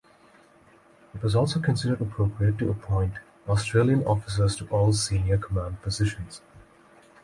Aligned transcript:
It 1.13 1.21
was 1.21 1.35
also 1.35 1.59
considered 1.59 2.01
appropriate 2.01 2.57
to 2.57 2.71
appoint 2.71 3.13
Australian 3.47 4.03
officers 4.05 4.55
to 4.55 4.67
all 4.69 4.93
senior 4.93 5.37
command 5.37 5.79
positions. 5.83 6.41